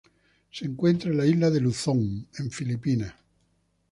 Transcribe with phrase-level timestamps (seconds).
[0.51, 3.13] Se encuentra en la isla de Luzón en Filipinas.